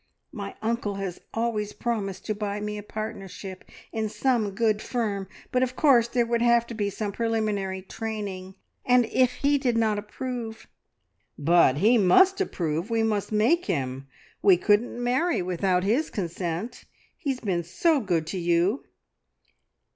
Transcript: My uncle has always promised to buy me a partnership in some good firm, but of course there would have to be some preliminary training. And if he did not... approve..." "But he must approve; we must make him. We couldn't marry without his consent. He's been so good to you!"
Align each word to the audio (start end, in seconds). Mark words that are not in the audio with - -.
My 0.31 0.55
uncle 0.63 0.95
has 0.95 1.21
always 1.31 1.73
promised 1.73 2.25
to 2.25 2.33
buy 2.33 2.59
me 2.59 2.75
a 2.79 2.81
partnership 2.81 3.63
in 3.91 4.09
some 4.09 4.55
good 4.55 4.81
firm, 4.81 5.27
but 5.51 5.61
of 5.61 5.75
course 5.75 6.07
there 6.07 6.25
would 6.25 6.41
have 6.41 6.65
to 6.65 6.73
be 6.73 6.89
some 6.89 7.11
preliminary 7.11 7.83
training. 7.83 8.55
And 8.83 9.05
if 9.05 9.31
he 9.33 9.59
did 9.59 9.77
not... 9.77 9.99
approve..." 9.99 10.65
"But 11.37 11.77
he 11.77 11.99
must 11.99 12.41
approve; 12.41 12.89
we 12.89 13.03
must 13.03 13.31
make 13.31 13.67
him. 13.67 14.07
We 14.41 14.57
couldn't 14.57 15.03
marry 15.03 15.43
without 15.43 15.83
his 15.83 16.09
consent. 16.09 16.85
He's 17.15 17.39
been 17.41 17.63
so 17.63 17.99
good 17.99 18.25
to 18.25 18.39
you!" 18.39 18.85